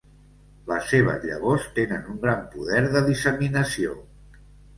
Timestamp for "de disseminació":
2.97-3.95